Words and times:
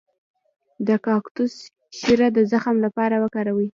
د 0.87 0.89
کاکتوس 1.05 1.53
شیره 1.99 2.27
د 2.37 2.39
زخم 2.51 2.75
لپاره 2.85 3.15
وکاروئ 3.23 3.67